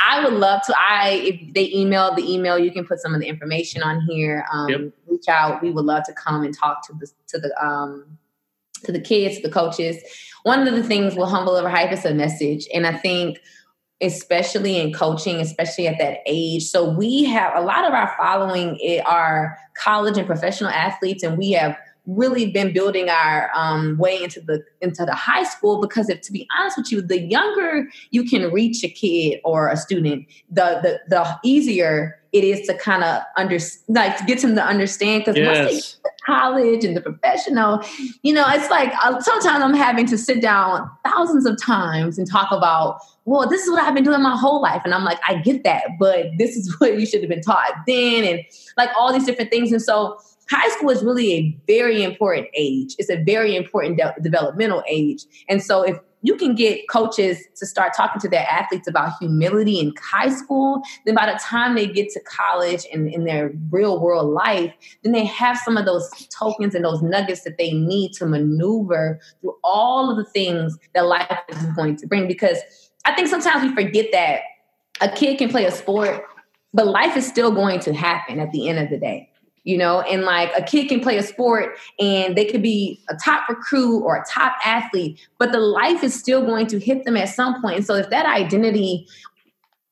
[0.00, 0.74] I would love to.
[0.76, 4.44] I if they email the email, you can put some of the information on here.
[4.52, 4.80] Um, yep.
[5.06, 5.62] Reach out.
[5.62, 8.18] We would love to come and talk to the to the um
[8.84, 9.96] to the kids, to the coaches.
[10.42, 12.68] One of the things with Humble Over Hype is a message.
[12.74, 13.38] And I think
[14.00, 16.64] especially in coaching, especially at that age.
[16.64, 21.52] So we have a lot of our following are college and professional athletes, and we
[21.52, 26.20] have really been building our um, way into the into the high school because if
[26.20, 30.26] to be honest with you the younger you can reach a kid or a student
[30.50, 34.62] the the, the easier it is to kind of under like to get them to
[34.62, 35.70] understand because yes.
[35.72, 37.82] once they college and the professional
[38.22, 42.30] you know it's like uh, sometimes i'm having to sit down thousands of times and
[42.30, 45.18] talk about well this is what i've been doing my whole life and i'm like
[45.28, 48.40] i get that but this is what you should have been taught then and
[48.76, 50.18] like all these different things and so
[50.50, 52.94] high school is really a very important age.
[52.98, 55.24] It's a very important de- developmental age.
[55.48, 59.78] And so if you can get coaches to start talking to their athletes about humility
[59.78, 64.00] in high school, then by the time they get to college and in their real
[64.00, 68.14] world life, then they have some of those tokens and those nuggets that they need
[68.14, 72.26] to maneuver through all of the things that life is going to bring.
[72.26, 72.58] Because
[73.04, 74.40] I think sometimes we forget that
[75.02, 76.24] a kid can play a sport,
[76.72, 79.28] but life is still going to happen at the end of the day
[79.64, 83.16] you know, and like a kid can play a sport and they could be a
[83.16, 87.16] top recruit or a top athlete, but the life is still going to hit them
[87.16, 87.76] at some point.
[87.76, 89.06] And so if that identity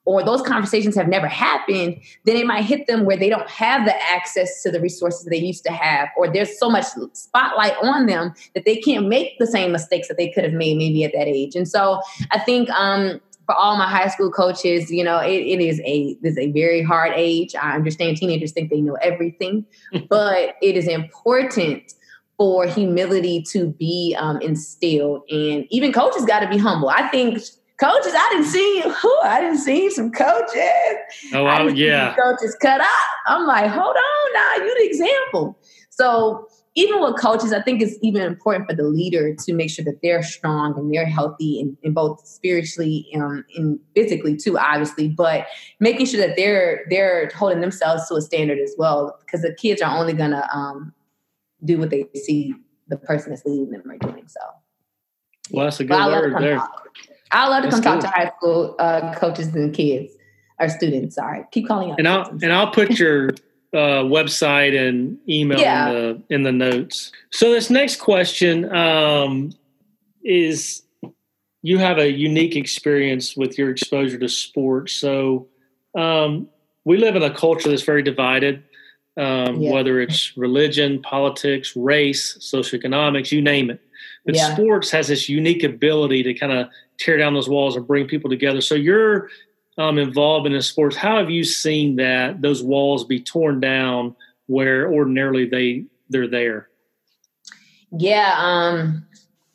[0.04, 3.84] or those conversations have never happened, then it might hit them where they don't have
[3.84, 8.06] the access to the resources they used to have, or there's so much spotlight on
[8.06, 11.12] them that they can't make the same mistakes that they could have made maybe at
[11.12, 11.54] that age.
[11.54, 12.00] And so
[12.32, 16.16] I think um, for all my high school coaches, you know, it, it is a
[16.22, 17.54] this a very hard age.
[17.54, 19.66] I understand teenagers think they know everything,
[20.08, 21.94] but it is important
[22.38, 26.88] for humility to be um, instilled, and even coaches got to be humble.
[26.88, 27.34] I think
[27.78, 30.96] coaches, I didn't see who I didn't see some coaches.
[31.34, 32.88] Oh, I yeah, coaches cut up.
[33.26, 35.58] I'm like, hold on, now you the example.
[35.90, 39.84] So even with coaches, I think it's even important for the leader to make sure
[39.84, 45.08] that they're strong and they're healthy and, in both spiritually um, and physically too, obviously,
[45.08, 45.46] but
[45.80, 49.82] making sure that they're they're holding themselves to a standard as well, because the kids
[49.82, 50.94] are only gonna um,
[51.62, 52.54] do what they see
[52.88, 54.26] the person that's leading them are doing.
[54.26, 54.40] So,
[55.50, 56.62] well, that's a good word there.
[57.32, 58.02] I love to that's come good.
[58.02, 60.14] talk to high school uh, coaches and kids
[60.58, 61.16] or students.
[61.16, 61.98] Sorry, keep calling out.
[61.98, 63.30] And I'll and I'll put your
[63.74, 65.88] uh, website and email yeah.
[65.88, 67.12] in the in the notes.
[67.30, 69.52] So this next question um,
[70.22, 70.82] is:
[71.62, 74.92] you have a unique experience with your exposure to sports.
[74.92, 75.48] So
[75.96, 76.48] um,
[76.84, 78.62] we live in a culture that's very divided.
[79.18, 79.72] Um, yeah.
[79.72, 83.78] Whether it's religion, politics, race, socioeconomics, you name it.
[84.24, 84.54] But yeah.
[84.54, 88.30] sports has this unique ability to kind of tear down those walls and bring people
[88.30, 88.62] together.
[88.62, 89.28] So you're
[89.78, 94.14] um, involved in sports, how have you seen that those walls be torn down
[94.46, 96.68] where ordinarily they they're there?
[97.90, 99.06] Yeah, um,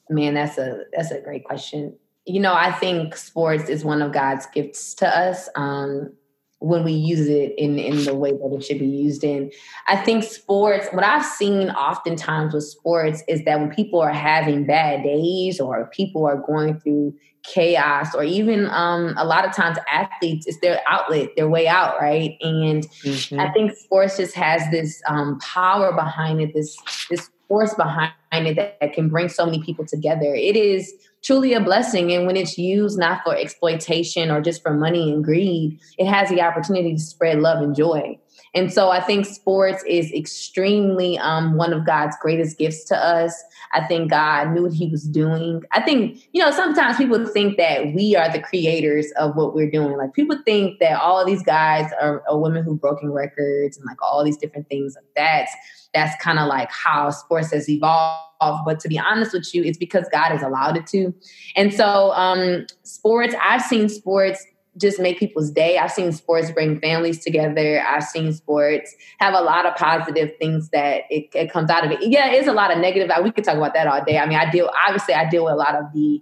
[0.10, 1.96] man, that's a that's a great question.
[2.26, 5.50] You know, I think sports is one of God's gifts to us.
[5.56, 6.12] Um,
[6.60, 9.52] when we use it in in the way that it should be used in.
[9.88, 14.66] I think sports, what I've seen oftentimes with sports is that when people are having
[14.66, 17.16] bad days or people are going through
[17.54, 21.96] chaos or even um, a lot of times athletes it's their outlet their way out
[22.02, 22.38] right?
[22.42, 23.40] And mm-hmm.
[23.40, 26.78] i think sports just has this um, power behind it this
[27.10, 30.36] this force behind it that, that can bring so many people together.
[30.36, 34.74] It is truly a blessing and when it's used not for exploitation or just for
[34.74, 38.18] money and greed it has the opportunity to spread love and joy
[38.54, 43.34] And so I think sports is extremely um, one of God's greatest gifts to us.
[43.74, 45.64] I think God knew what he was doing.
[45.72, 49.70] I think, you know, sometimes people think that we are the creators of what we're
[49.70, 49.98] doing.
[49.98, 54.02] Like people think that all these guys are, are women who've broken records and like
[54.02, 54.96] all these different things.
[55.16, 55.52] That's
[55.94, 58.22] that's kind of like how sports has evolved.
[58.66, 61.14] But to be honest with you, it's because God has allowed it to.
[61.56, 64.46] And so um sports, I've seen sports
[64.78, 65.78] just make people's day.
[65.78, 67.82] I've seen sports bring families together.
[67.82, 71.92] I've seen sports have a lot of positive things that it, it comes out of
[71.92, 72.00] it.
[72.02, 73.10] Yeah, it's a lot of negative.
[73.24, 74.18] We could talk about that all day.
[74.18, 76.22] I mean, I deal obviously I deal with a lot of the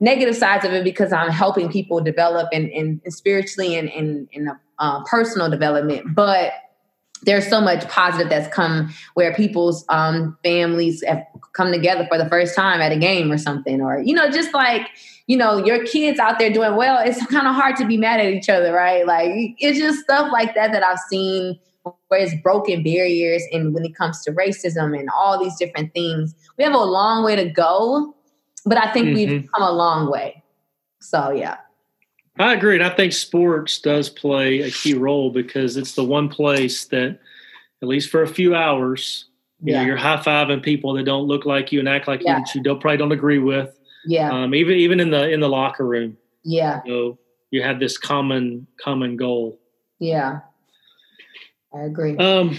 [0.00, 4.50] negative sides of it because I'm helping people develop and, and, and spiritually and in
[4.78, 6.14] uh, personal development.
[6.14, 6.52] But
[7.22, 11.24] there's so much positive that's come where people's um, families have
[11.54, 14.52] come together for the first time at a game or something, or you know, just
[14.52, 14.88] like
[15.26, 18.20] you know, your kids out there doing well, it's kind of hard to be mad
[18.20, 19.06] at each other, right?
[19.06, 21.58] Like it's just stuff like that that I've seen
[22.08, 26.34] where it's broken barriers and when it comes to racism and all these different things.
[26.58, 28.14] We have a long way to go,
[28.64, 29.14] but I think mm-hmm.
[29.14, 30.42] we've come a long way.
[31.00, 31.56] So yeah.
[32.38, 32.76] I agree.
[32.76, 37.18] And I think sports does play a key role because it's the one place that,
[37.82, 39.26] at least for a few hours,
[39.60, 39.80] you yeah.
[39.80, 42.38] know, you're high fiving people that don't look like you and act like yeah.
[42.38, 43.76] you that you don't probably don't agree with.
[44.06, 44.30] Yeah.
[44.30, 46.16] Um, even even in the in the locker room.
[46.44, 46.80] Yeah.
[46.84, 47.18] You know,
[47.50, 49.60] you have this common common goal.
[49.98, 50.40] Yeah.
[51.74, 52.16] I agree.
[52.16, 52.58] Um,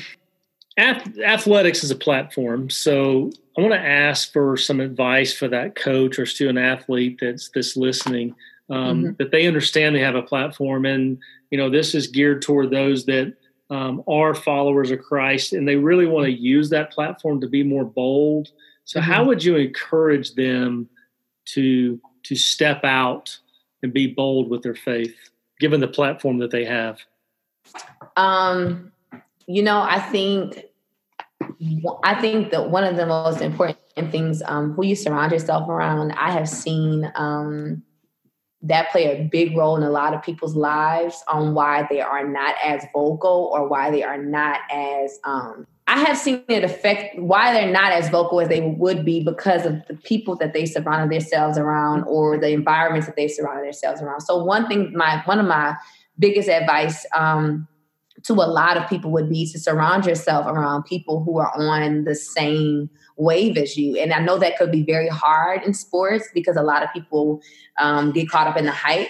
[0.78, 5.76] ath- athletics is a platform, so I want to ask for some advice for that
[5.76, 8.36] coach or student athlete that's that's listening.
[8.70, 9.12] Um, mm-hmm.
[9.20, 11.18] That they understand they have a platform, and
[11.52, 13.36] you know this is geared toward those that
[13.70, 17.64] um, are followers of Christ, and they really want to use that platform to be
[17.64, 18.50] more bold.
[18.86, 19.12] So, mm-hmm.
[19.12, 20.90] how would you encourage them
[21.46, 23.38] to to step out
[23.82, 25.16] and be bold with their faith,
[25.60, 27.00] given the platform that they have?
[28.16, 28.92] Um,
[29.48, 30.66] you know, I think
[32.04, 33.78] I think that one of the most important
[34.12, 36.12] things um, who you surround yourself around.
[36.14, 37.84] I have seen um,
[38.62, 42.28] that play a big role in a lot of people's lives on why they are
[42.28, 47.20] not as vocal or why they are not as um, I have seen it affect
[47.20, 50.66] why they're not as vocal as they would be because of the people that they
[50.66, 54.22] surrounded themselves around or the environments that they surrounded themselves around.
[54.22, 55.76] So one thing, my one of my
[56.18, 57.68] biggest advice um,
[58.24, 62.06] to a lot of people would be to surround yourself around people who are on
[62.06, 63.96] the same wave as you.
[63.96, 67.40] And I know that could be very hard in sports because a lot of people
[67.78, 69.10] um, get caught up in the hype.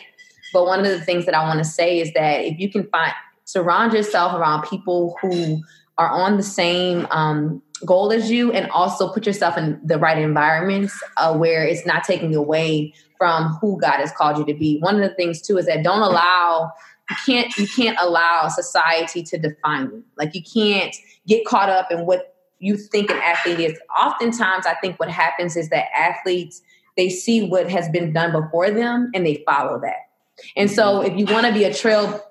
[0.52, 2.90] But one of the things that I want to say is that if you can
[2.90, 3.14] find
[3.46, 5.62] surround yourself around people who
[5.98, 10.18] are on the same um, goal as you and also put yourself in the right
[10.18, 14.80] environments uh, where it's not taking away from who God has called you to be.
[14.80, 16.72] One of the things too is that don't allow
[17.10, 20.04] you can't you can't allow society to define you.
[20.18, 20.96] Like you can't
[21.28, 23.78] get caught up in what you think an athlete is.
[24.02, 26.62] Oftentimes I think what happens is that athletes
[26.96, 30.08] they see what has been done before them and they follow that.
[30.56, 32.24] And so if you want to be a trail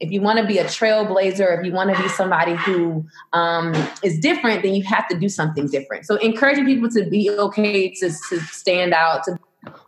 [0.00, 3.74] if you want to be a trailblazer, if you want to be somebody who um,
[4.02, 6.06] is different, then you have to do something different.
[6.06, 9.24] So encouraging people to be okay to, to stand out.
[9.24, 9.38] To,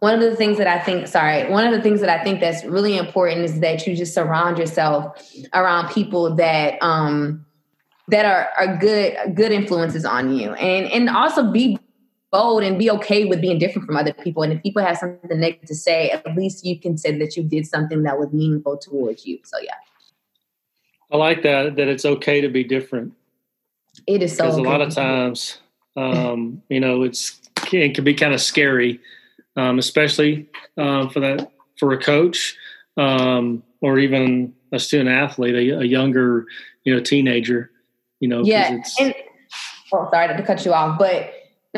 [0.01, 2.41] one of the things that I think, sorry, one of the things that I think
[2.41, 5.19] that's really important is that you just surround yourself
[5.55, 7.47] around people that um,
[8.09, 11.79] that are, are good good influences on you, and and also be
[12.31, 14.43] bold and be okay with being different from other people.
[14.43, 17.43] And if people have something negative to say, at least you can say that you
[17.43, 19.39] did something that was meaningful towards you.
[19.45, 19.75] So yeah.
[21.13, 23.13] I like that that it's okay to be different.
[24.07, 25.59] It is so because a lot of times,
[25.97, 27.39] um, you know, it's
[27.71, 28.99] it can be kind of scary,
[29.57, 30.49] um, especially
[30.79, 32.57] um, for that for a coach
[32.97, 36.47] um, or even a student athlete, a, a, younger,
[36.85, 37.71] you know, teenager.
[38.21, 38.81] You know, yeah.
[38.99, 39.15] And,
[39.93, 41.33] oh, sorry to cut you off, but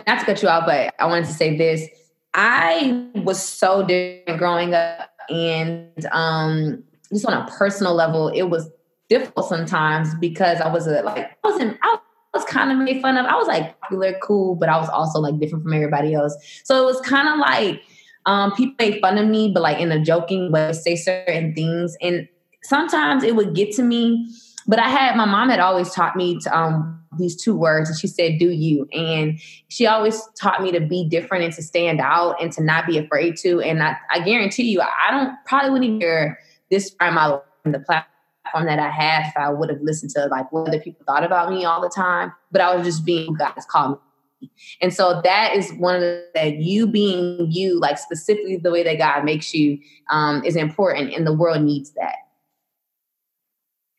[0.07, 1.89] not to cut you off, but I wanted to say this.
[2.35, 8.69] I was so different growing up, and um, just on a personal level, it was
[9.09, 11.99] difficult sometimes because I was a, like I wasn't I
[12.33, 13.27] was kind of made fun of.
[13.27, 16.37] I was like popular, cool, but I was also like different from everybody else.
[16.65, 17.83] So it was kind of like
[18.27, 21.97] um, people made fun of me, but like in a joking way, say certain things,
[22.03, 22.29] and
[22.63, 24.29] sometimes it would get to me.
[24.67, 27.99] But I had my mom had always taught me to, um, these two words, and
[27.99, 29.39] she said, "Do you?" And
[29.69, 32.99] she always taught me to be different and to stand out and to not be
[32.99, 33.61] afraid to.
[33.61, 36.39] And I, I guarantee you, I don't probably wouldn't hear
[36.71, 38.14] this from my in the platform
[38.45, 41.25] platform that I had if I would have listened to like what other people thought
[41.25, 42.33] about me all the time.
[42.53, 43.99] But I was just being God's called
[44.41, 44.51] me.
[44.81, 48.83] And so that is one of the that you being you, like specifically the way
[48.83, 49.79] that God makes you,
[50.11, 52.17] um, is important, and the world needs that.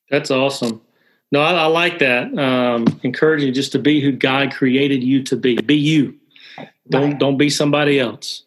[0.10, 0.82] That's awesome.
[1.32, 2.38] No, I, I like that.
[2.38, 5.60] Um, encouraging just to be who God created you to be.
[5.62, 6.16] Be you.
[6.90, 7.20] Don't Right.
[7.20, 8.44] don't be somebody else.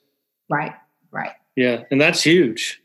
[0.48, 0.72] Right.
[1.10, 1.32] Right.
[1.56, 2.80] Yeah, and that's huge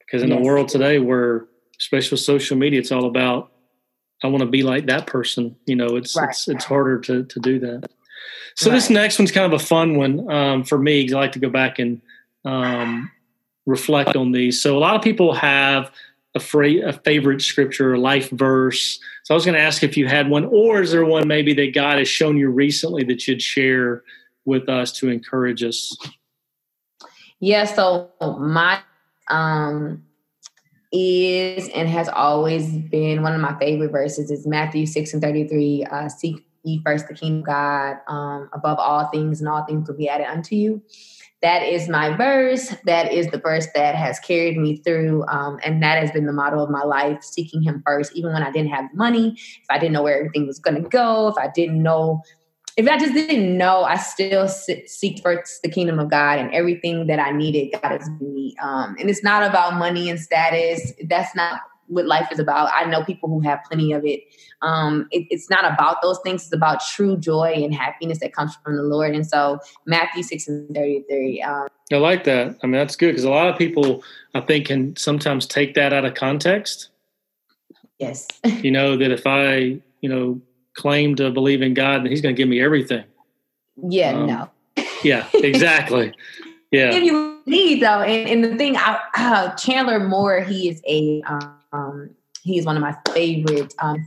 [0.00, 1.46] because in the world today, where
[1.80, 3.52] especially with social media, it's all about
[4.22, 5.56] I want to be like that person.
[5.66, 6.30] You know, it's Right.
[6.30, 7.88] it's it's harder to to do that.
[8.56, 11.06] So this next one's kind of a fun one um, for me.
[11.12, 12.00] I like to go back and
[12.46, 13.10] um,
[13.66, 14.62] reflect on these.
[14.62, 15.92] So a lot of people have
[16.34, 18.98] a, fra- a favorite scripture, or life verse.
[19.24, 21.52] So I was going to ask if you had one, or is there one maybe
[21.54, 24.02] that God has shown you recently that you'd share
[24.46, 25.94] with us to encourage us?
[27.40, 28.80] Yeah, so my
[29.28, 30.02] um
[30.96, 35.84] is and has always been one of my favorite verses is Matthew 6 and 33.
[35.90, 39.88] Uh seek ye first the kingdom of God um above all things, and all things
[39.88, 40.82] will be added unto you.
[41.42, 42.74] That is my verse.
[42.86, 45.26] That is the verse that has carried me through.
[45.28, 48.42] Um, and that has been the motto of my life, seeking him first, even when
[48.42, 51.48] I didn't have money, if I didn't know where everything was gonna go, if I
[51.54, 52.22] didn't know
[52.76, 56.52] if I just didn't know, I still se- seek first the kingdom of God and
[56.52, 58.54] everything that I needed, God has given me.
[58.62, 60.92] Um, and it's not about money and status.
[61.08, 62.68] That's not what life is about.
[62.74, 64.20] I know people who have plenty of it.
[64.60, 66.44] Um, it it's not about those things.
[66.44, 69.14] It's about true joy and happiness that comes from the Lord.
[69.14, 71.42] And so Matthew 6 and 33.
[71.42, 72.58] Um, I like that.
[72.62, 74.02] I mean, that's good because a lot of people,
[74.34, 76.90] I think, can sometimes take that out of context.
[77.98, 78.26] yes.
[78.44, 80.40] You know, that if I, you know,
[80.76, 83.04] claim to believe in God, and He's going to give me everything.
[83.88, 84.50] yeah, Um, no.
[85.02, 86.12] Yeah, exactly.
[86.70, 86.92] Yeah.
[86.92, 86.98] Yeah.
[86.98, 88.02] you need though.
[88.02, 91.22] And, and the thing, I, uh, Chandler Moore, he is a
[91.72, 92.10] um,
[92.42, 94.04] he is one of my favorite um,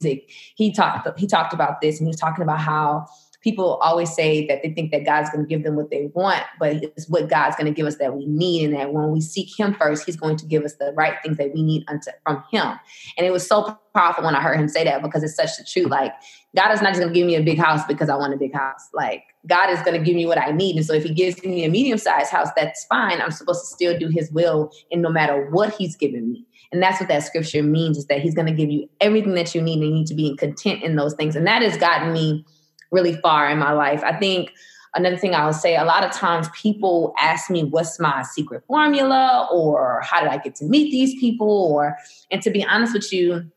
[0.00, 0.30] music.
[0.54, 3.06] He talked he talked about this, and he was talking about how
[3.48, 6.42] people always say that they think that God's going to give them what they want,
[6.60, 9.22] but it's what God's going to give us that we need, and that when we
[9.22, 12.10] seek Him first, He's going to give us the right things that we need unto,
[12.22, 12.78] from Him.
[13.16, 15.64] And it was so powerful when I heard him say that because it's such the
[15.64, 15.88] truth.
[15.88, 16.12] Like
[16.54, 18.36] God is not just going to give me a big house because I want a
[18.36, 18.88] big house.
[18.92, 21.42] Like God is going to give me what I need, and so if He gives
[21.42, 23.20] me a medium sized house, that's fine.
[23.22, 26.44] I'm supposed to still do His will, and no matter what He's given me.
[26.70, 29.54] And that's what that scripture means is that he's going to give you everything that
[29.54, 31.34] you need and you need to be content in those things.
[31.34, 32.44] And that has gotten me
[32.90, 34.02] really far in my life.
[34.04, 34.52] I think
[34.94, 39.48] another thing I'll say a lot of times people ask me, what's my secret formula?
[39.52, 41.48] Or how did I get to meet these people?
[41.48, 41.96] Or,
[42.30, 43.50] and to be honest with you,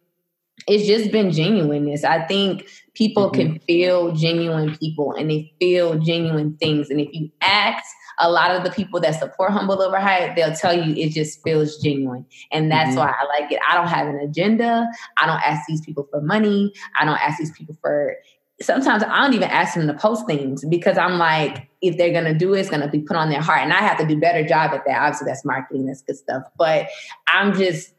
[0.68, 2.04] it's just been genuineness.
[2.04, 3.34] I think people Mhm.
[3.34, 6.90] can feel genuine people and they feel genuine things.
[6.92, 7.86] And if you act,
[8.20, 11.78] a lot of the people that support Humble Overhype, they'll tell you it just feels
[11.78, 12.26] genuine.
[12.52, 13.00] And that's Mhm.
[13.00, 13.60] why I like it.
[13.68, 14.88] I don't have an agenda.
[15.18, 16.72] I don't ask these people for money.
[17.00, 18.16] I don't ask these people for
[18.62, 22.34] sometimes I don't even ask them to post things because I'm like, if they're gonna
[22.34, 23.62] do it, it's gonna be put on their heart.
[23.62, 25.02] And I have to do better job at that.
[25.02, 26.44] Obviously, that's marketing, that's good stuff.
[26.58, 26.88] But
[27.28, 27.94] I'm just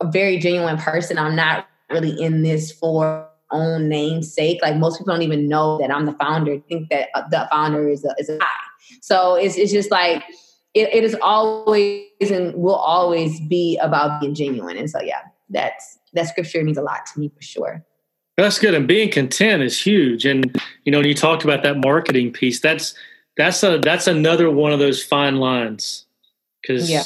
[0.00, 1.18] a very genuine person.
[1.18, 4.60] I'm not really in this for own namesake.
[4.62, 6.58] Like most people don't even know that I'm the founder.
[6.68, 8.46] Think that uh, the founder is a is a guy.
[9.00, 10.24] So it's it's just like
[10.74, 14.76] it, it is always and will always be about being genuine.
[14.76, 17.84] And so yeah, that's that scripture means a lot to me for sure.
[18.38, 18.72] That's good.
[18.72, 20.24] And being content is huge.
[20.24, 22.94] And you know, when you talked about that marketing piece, that's
[23.36, 26.06] that's a that's another one of those fine lines.
[26.62, 27.02] Because Yeah.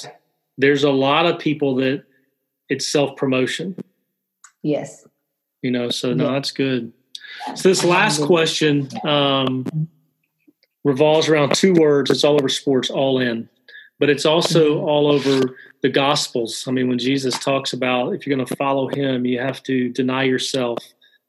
[0.59, 2.05] there's a lot of people that
[2.68, 3.77] it's self promotion.
[4.62, 5.07] Yes.
[5.62, 6.33] You know, so no, Yeah.
[6.33, 6.92] that's good.
[7.55, 9.64] So this last question um,
[10.85, 12.11] revolves around two words.
[12.11, 13.49] It's all over sports, all in,
[13.99, 14.83] but it's also Mhm.
[14.83, 16.64] all over the Gospels.
[16.68, 19.88] I mean, when Jesus talks about if you're going to follow Him, you have to
[19.88, 20.79] deny yourself,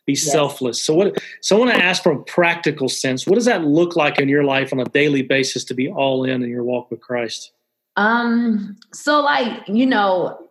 [0.06, 0.84] be selfless.
[0.84, 1.18] So, what?
[1.42, 4.30] So, I want to ask from a practical sense, what does that look like in
[4.30, 7.52] your life on a daily basis to be all in in your walk with Christ?
[7.96, 10.50] Um, so like, you know,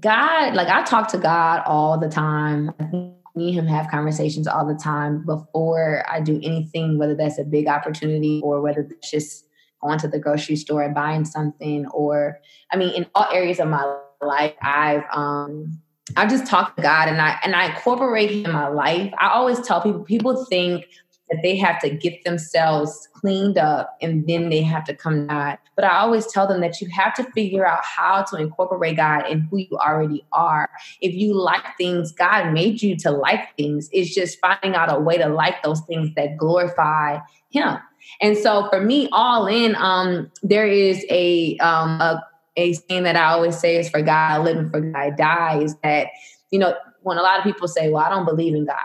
[0.00, 2.72] God, like I talk to God all the time.
[2.78, 7.14] I think me and him have conversations all the time before I do anything, whether
[7.14, 9.46] that's a big opportunity or whether it's just
[9.82, 12.40] going to the grocery store and buying something, or
[12.72, 15.80] I mean, in all areas of my life, I've um
[16.16, 19.12] I've just talk to God and I and I incorporate him in my life.
[19.18, 20.86] I always tell people, people think
[21.30, 25.34] that they have to get themselves cleaned up and then they have to come to
[25.34, 25.58] God.
[25.76, 29.26] But I always tell them that you have to figure out how to incorporate God
[29.28, 30.68] in who you already are.
[31.00, 33.88] If you like things, God made you to like things.
[33.92, 37.18] It's just finding out a way to like those things that glorify
[37.50, 37.78] Him.
[38.20, 42.22] And so for me, all in, um, there is a um a,
[42.56, 46.08] a saying that I always say is for God, and for God die, is that,
[46.50, 48.76] you know, when a lot of people say, Well, I don't believe in God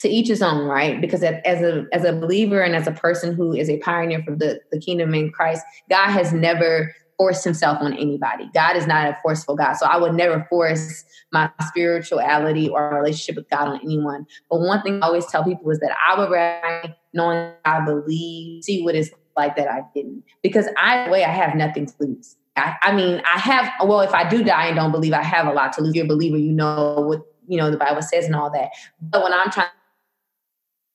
[0.00, 1.00] to each his own, right?
[1.00, 4.34] Because as a as a believer and as a person who is a pioneer for
[4.34, 8.50] the, the kingdom in Christ, God has never forced himself on anybody.
[8.52, 9.74] God is not a forceful God.
[9.74, 14.26] So I would never force my spirituality or relationship with God on anyone.
[14.50, 18.64] But one thing I always tell people is that I would rather knowing I believe,
[18.64, 20.24] see what it's like that I didn't.
[20.42, 22.36] Because I way I have nothing to lose.
[22.56, 25.46] I, I mean, I have well, if I do die and don't believe, I have
[25.46, 25.94] a lot to lose.
[25.94, 28.70] You're a believer, you know what you know the Bible says and all that.
[29.00, 29.68] But when I'm trying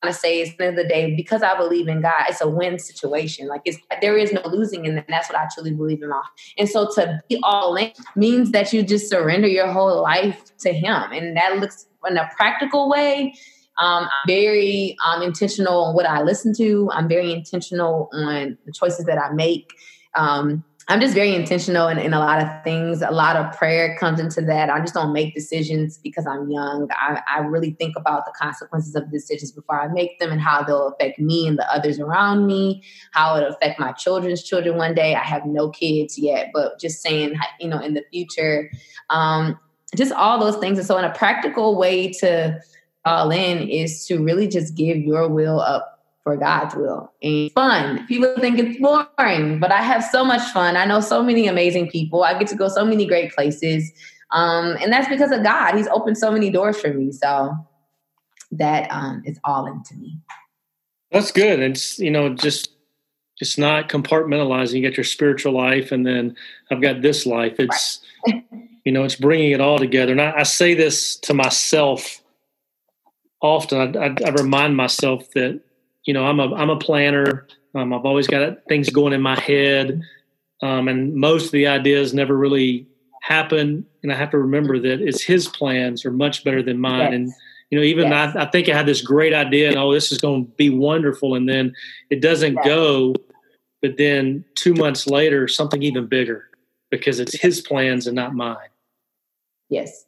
[0.04, 2.48] to say is the end of the day, because I believe in God, it's a
[2.48, 3.48] win situation.
[3.48, 5.06] Like it's there is no losing in that.
[5.10, 6.12] That's what I truly believe in.
[6.12, 6.24] All.
[6.58, 10.72] And so to be all in means that you just surrender your whole life to
[10.72, 13.34] Him, and that looks in a practical way.
[13.78, 16.90] Um, I'm very um, intentional on what I listen to.
[16.94, 19.74] I'm very intentional on the choices that I make.
[20.16, 23.04] Um, I'm just very intentional in, in, a lot of things.
[23.04, 24.72] A lot of prayer comes into that.
[24.72, 26.90] I just don't make decisions because I'm young.
[26.92, 30.64] I, I, really think about the consequences of decisions before I make them and how
[30.64, 34.96] they'll affect me and the others around me, how it'll affect my children's children one
[34.96, 35.14] day.
[35.14, 38.72] I have no kids yet, but just saying, you know, in the future,
[39.12, 39.60] um,
[39.96, 40.80] just all those things.
[40.80, 42.60] And so, in a practical way to
[43.06, 45.99] all in is to really just give your will up
[46.30, 47.12] for God's will.
[47.24, 48.06] And fun.
[48.06, 50.78] People think it's boring, but I have so much fun.
[50.78, 52.24] I know so many amazing people.
[52.24, 53.92] I get to go so many great places.
[54.32, 55.74] Um, and that's because of God.
[55.74, 57.12] He's opened so many doors for me.
[57.12, 57.56] So
[58.52, 60.20] that um, is all into me.
[61.12, 61.60] That's good.
[61.60, 62.70] It's, you know, just
[63.40, 64.74] just not compartmentalizing.
[64.74, 66.36] You get your spiritual life, and then
[66.70, 67.56] I've got this life.
[67.58, 68.44] It's, right.
[68.86, 70.12] you know, it's bringing it all together.
[70.12, 72.22] And I, I say this to myself
[73.42, 73.98] often.
[73.98, 75.62] I, I, I remind myself that
[76.10, 77.46] you know, I'm a I'm a planner.
[77.76, 80.02] Um, I've always got things going in my head,
[80.64, 82.88] um, and most of the ideas never really
[83.22, 83.86] happen.
[84.02, 87.00] And I have to remember that it's his plans are much better than mine.
[87.00, 87.14] Yes.
[87.14, 87.32] And
[87.70, 88.36] you know, even yes.
[88.36, 90.72] I, I, think I had this great idea, and oh, this is going to be
[90.72, 91.76] wonderful, and then
[92.10, 92.66] it doesn't yes.
[92.66, 93.14] go.
[93.84, 96.50] But then two months later, something even bigger
[96.90, 98.58] because it's his plans and not mine.
[99.70, 100.06] Yes.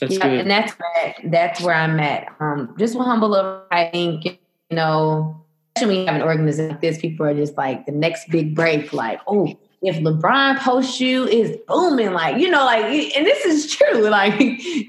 [0.00, 0.40] That's yeah, good.
[0.40, 2.32] and that's where that's where I'm at.
[2.38, 4.38] Um, just one humble I think
[4.70, 5.44] know,
[5.76, 8.54] especially when you have an organization like this, people are just like the next big
[8.54, 9.52] break, like, oh,
[9.82, 14.08] if LeBron posts you is booming, like, you know, like, and this is true.
[14.14, 14.38] Like,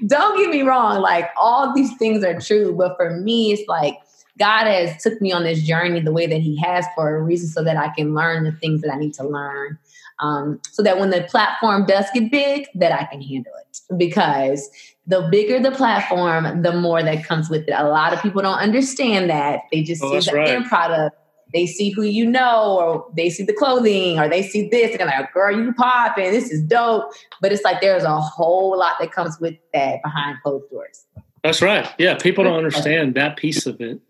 [0.06, 2.74] don't get me wrong, like all these things are true.
[2.76, 3.98] But for me, it's like
[4.38, 7.48] God has took me on this journey the way that He has for a reason
[7.48, 9.78] so that I can learn the things that I need to learn.
[10.18, 13.80] Um, so that when the platform does get big, that I can handle it.
[13.98, 14.70] Because
[15.06, 17.74] the bigger the platform, the more that comes with it.
[17.76, 19.60] A lot of people don't understand that.
[19.70, 20.48] They just oh, see the right.
[20.48, 21.16] end product.
[21.52, 25.00] They see who you know, or they see the clothing, or they see this, and
[25.00, 27.12] they're like, girl, you popping, this is dope.
[27.40, 31.04] But it's like there's a whole lot that comes with that behind closed doors.
[31.44, 31.88] That's right.
[31.98, 34.00] Yeah, people don't understand that piece of it.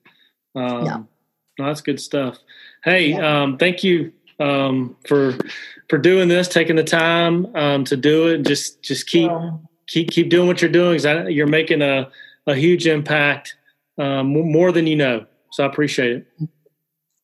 [0.55, 1.09] Um, no.
[1.59, 1.67] no.
[1.67, 2.39] that's good stuff.
[2.83, 3.43] Hey, yeah.
[3.43, 5.37] um, thank you um, for
[5.89, 8.43] for doing this, taking the time um, to do it.
[8.45, 9.31] Just just keep
[9.87, 12.11] keep keep doing what you're doing because you're making a
[12.47, 13.57] a huge impact
[13.99, 15.27] um, more than you know.
[15.53, 16.49] So I appreciate it.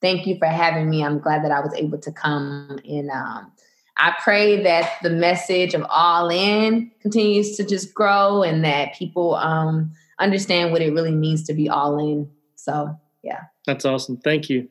[0.00, 1.04] Thank you for having me.
[1.04, 3.52] I'm glad that I was able to come and um,
[3.96, 9.34] I pray that the message of all in continues to just grow and that people
[9.36, 12.28] um, understand what it really means to be all in.
[12.56, 13.42] So, yeah.
[13.66, 14.16] That's awesome.
[14.16, 14.68] Thank you.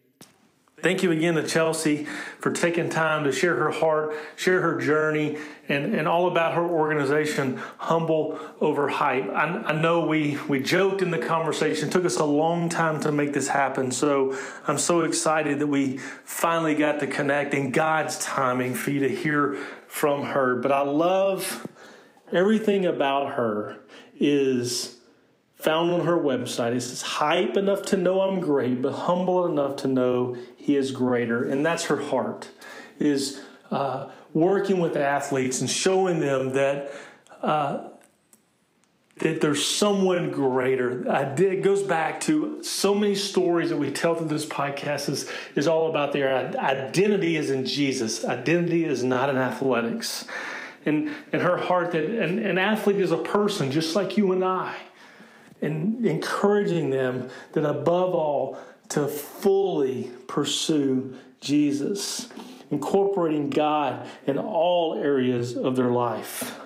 [0.82, 2.06] Thank you again to Chelsea
[2.40, 5.38] for taking time to share her heart, share her journey,
[5.70, 9.30] and, and all about her organization, Humble Over Hype.
[9.30, 13.00] I, I know we, we joked in the conversation, it took us a long time
[13.02, 13.92] to make this happen.
[13.92, 14.36] So
[14.68, 19.10] I'm so excited that we finally got to connect in God's timing for you to
[19.10, 19.58] hear
[19.88, 20.56] from her.
[20.56, 21.68] But I love
[22.32, 23.78] everything about her
[24.20, 24.98] is
[25.62, 26.74] found on her website.
[26.76, 30.92] It says, hype enough to know I'm great, but humble enough to know he is
[30.92, 31.44] greater.
[31.44, 32.50] And that's her heart,
[33.00, 33.42] is
[33.72, 36.92] uh, working with athletes and showing them that.
[37.42, 37.88] Uh,
[39.18, 41.06] that there's someone greater.
[41.08, 45.10] I Did, it goes back to so many stories that we tell through this podcast
[45.10, 48.26] is, is all about their identity is in Jesus.
[48.26, 50.26] Identity is not in athletics.
[50.88, 54.44] And, and her heart that an, an athlete is a person just like you and
[54.44, 54.76] I
[55.62, 58.58] and encouraging them that above all,
[58.92, 62.28] to fully pursue Jesus,
[62.70, 66.60] incorporating God in all areas of their life.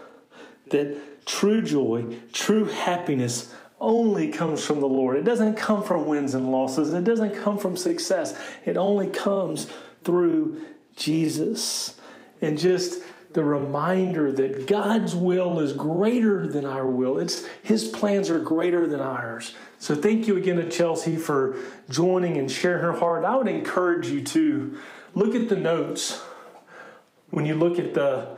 [0.72, 5.18] That true joy, true happiness only comes from the Lord.
[5.18, 8.36] It doesn't come from wins and losses, it doesn't come from success.
[8.66, 9.68] It only comes
[10.04, 10.66] through
[10.96, 12.00] Jesus.
[12.42, 13.04] And just
[13.34, 17.20] the reminder that God's will is greater than our will.
[17.20, 19.54] It's His plans are greater than ours.
[19.86, 21.58] So thank you again to Chelsea for
[21.92, 23.24] joining and sharing her heart.
[23.24, 24.80] I would encourage you to
[25.14, 26.24] look at the notes
[27.30, 28.36] when you look at the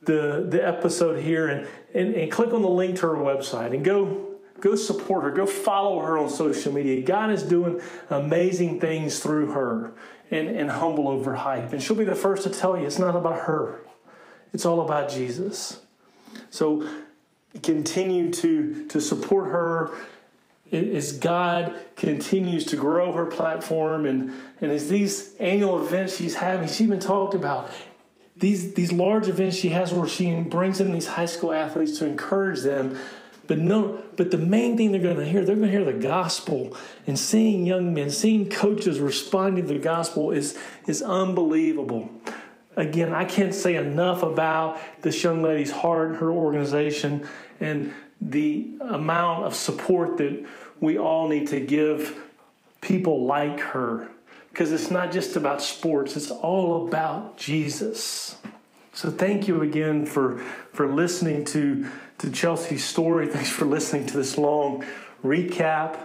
[0.00, 3.84] the the episode here and, and, and click on the link to her website and
[3.84, 5.30] go go support her.
[5.30, 7.02] Go follow her on social media.
[7.02, 9.92] God is doing amazing things through her
[10.30, 13.14] and, and humble over hype and she'll be the first to tell you it's not
[13.14, 13.82] about her.
[14.54, 15.82] It's all about jesus.
[16.48, 16.88] So
[17.62, 19.90] continue to to support her
[20.72, 26.68] as God continues to grow her platform and, and as these annual events she's having,
[26.68, 27.70] she's been talked about.
[28.36, 32.06] These, these large events she has where she brings in these high school athletes to
[32.06, 32.98] encourage them.
[33.46, 35.94] But no, but the main thing they're going to hear, they're going to hear the
[35.94, 36.76] gospel.
[37.06, 40.56] And seeing young men, seeing coaches responding to the gospel is,
[40.86, 42.10] is unbelievable.
[42.76, 47.26] Again, I can't say enough about this young lady's heart, her organization,
[47.58, 50.44] and the amount of support that
[50.80, 52.18] we all need to give
[52.80, 54.08] people like her.
[54.50, 58.36] Because it's not just about sports it's all about jesus.
[58.92, 60.38] So thank you again for
[60.72, 61.88] for listening to
[62.18, 63.26] to chelsea's story.
[63.32, 64.84] Thanks for listening to this long
[65.24, 65.98] recap.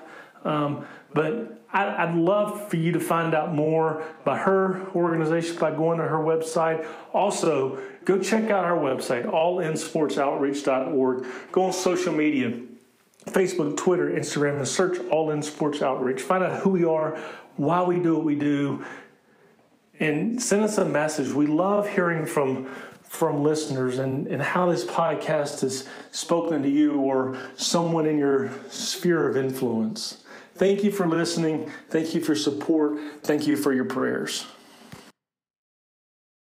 [0.43, 5.71] Um, but I, would love for you to find out more by her organization by
[5.71, 6.87] going to her website.
[7.13, 11.25] Also, go check out our website, allinsportsoutreach.org.
[11.51, 12.53] Go on social media
[13.27, 16.21] Facebook, Twitter, Instagram, and search All In Sports Outreach.
[16.21, 17.17] Find out who we are,
[17.55, 18.83] why we do what we do,
[19.99, 21.31] and send us a message.
[21.31, 22.69] We love hearing from
[23.13, 28.49] from listeners and, and how this podcast has spoken to you or someone in your
[28.69, 30.23] sphere of influence.
[30.55, 31.71] Thank you for listening.
[31.91, 32.97] Thank you for support.
[33.21, 34.47] Thank you for your prayers.